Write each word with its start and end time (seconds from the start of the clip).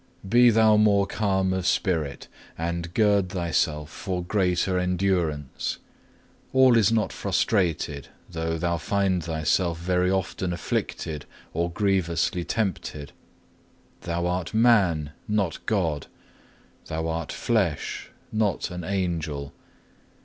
3. 0.23 0.29
"Be 0.31 0.49
thou 0.49 0.77
more 0.77 1.05
calm 1.05 1.53
of 1.53 1.67
spirit, 1.67 2.27
and 2.57 2.91
gird 2.95 3.29
thyself 3.29 3.91
for 3.91 4.23
greater 4.23 4.79
endurance. 4.79 5.77
All 6.53 6.75
is 6.75 6.91
not 6.91 7.13
frustrated, 7.13 8.07
though 8.27 8.57
thou 8.57 8.77
find 8.79 9.23
thyself 9.23 9.77
very 9.77 10.09
often 10.09 10.53
afflicted 10.53 11.27
or 11.53 11.69
grievously 11.69 12.43
tempted. 12.43 13.11
Thou 14.01 14.25
art 14.25 14.55
man, 14.55 15.11
not 15.27 15.63
God; 15.67 16.07
thou 16.87 17.07
art 17.07 17.31
flesh, 17.31 18.09
not 18.31 18.71
an 18.71 18.83
angel. 18.83 19.53